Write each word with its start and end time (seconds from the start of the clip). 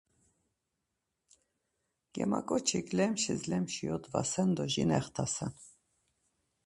Germaǩoçik 2.13 2.87
lemşis 2.97 3.41
lemşi 3.49 3.83
yodvasen 3.89 4.49
do 4.55 4.65
jin 4.73 4.91
extasen. 4.99 5.53